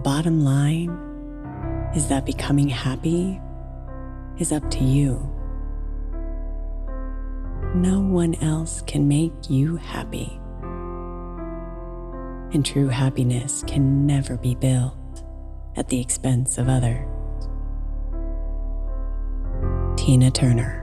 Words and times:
Bottom 0.00 0.42
line 0.44 0.90
is 1.94 2.08
that 2.08 2.26
becoming 2.26 2.68
happy 2.68 3.40
is 4.38 4.52
up 4.52 4.68
to 4.70 4.84
you. 4.84 5.16
No 7.74 8.00
one 8.00 8.34
else 8.36 8.82
can 8.86 9.06
make 9.06 9.32
you 9.48 9.76
happy. 9.76 10.40
And 12.52 12.64
true 12.66 12.88
happiness 12.88 13.62
can 13.66 14.06
never 14.06 14.36
be 14.36 14.54
built 14.54 14.96
at 15.76 15.88
the 15.88 16.00
expense 16.00 16.58
of 16.58 16.68
others. 16.68 17.06
Tina 19.96 20.30
Turner. 20.30 20.79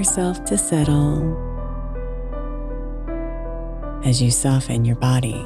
Yourself 0.00 0.42
to 0.46 0.56
settle 0.56 1.36
as 4.02 4.22
you 4.22 4.30
soften 4.30 4.82
your 4.82 4.96
body 4.96 5.44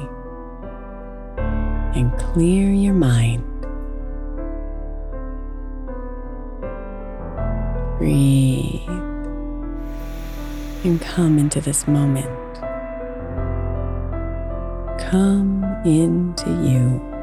and 1.93 2.17
clear 2.17 2.71
your 2.71 2.93
mind. 2.93 3.43
Breathe 7.97 8.87
and 10.85 11.01
come 11.01 11.37
into 11.37 11.59
this 11.59 11.85
moment. 11.85 12.53
Come 15.11 15.65
into 15.83 16.49
you. 16.63 17.14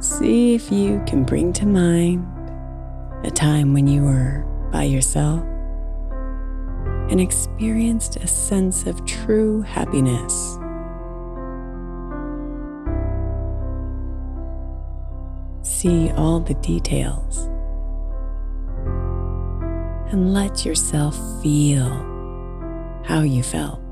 See 0.00 0.54
if 0.54 0.72
you 0.72 1.02
can 1.06 1.24
bring 1.24 1.52
to 1.52 1.66
mind 1.66 2.26
a 3.22 3.30
time 3.30 3.74
when 3.74 3.86
you 3.86 4.02
were 4.02 4.46
by 4.72 4.84
yourself 4.84 5.42
and 7.10 7.20
experienced 7.20 8.16
a 8.16 8.26
sense 8.26 8.86
of 8.86 9.04
true 9.04 9.60
happiness. 9.60 10.56
See 15.60 16.10
all 16.12 16.40
the 16.40 16.54
details 16.62 17.46
and 20.10 20.32
let 20.32 20.64
yourself 20.64 21.14
feel 21.42 21.90
how 23.04 23.20
you 23.20 23.42
felt. 23.42 23.89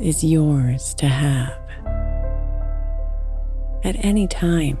Is 0.00 0.24
yours 0.24 0.94
to 0.94 1.06
have 1.06 1.58
at 3.84 3.96
any 4.04 4.26
time. 4.26 4.78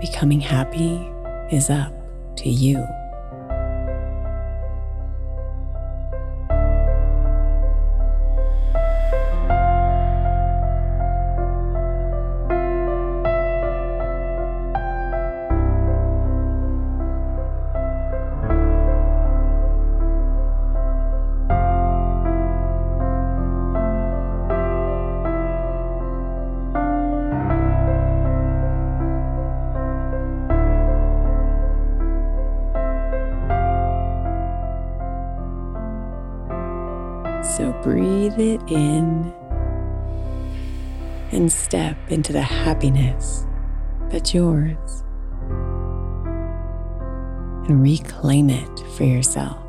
Becoming 0.00 0.40
happy 0.40 1.10
is 1.54 1.68
up 1.70 1.92
to 2.36 2.48
you. 2.48 2.86
Breathe 37.84 38.40
it 38.40 38.62
in 38.68 39.30
and 41.32 41.52
step 41.52 41.98
into 42.08 42.32
the 42.32 42.40
happiness 42.40 43.44
that's 44.08 44.32
yours 44.32 45.04
and 47.68 47.82
reclaim 47.82 48.48
it 48.48 48.78
for 48.96 49.04
yourself. 49.04 49.63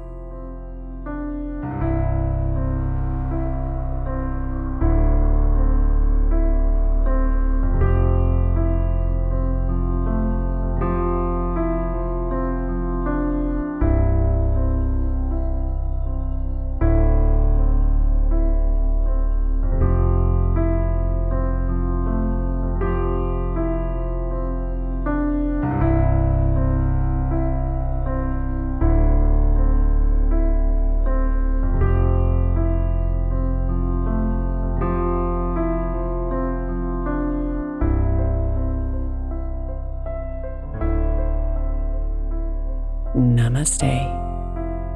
Namaste. 43.56 43.88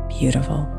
Beautiful. 0.10 0.79